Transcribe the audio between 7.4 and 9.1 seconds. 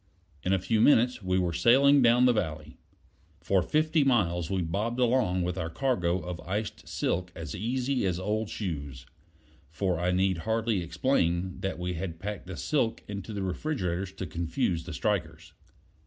easy as old shoes;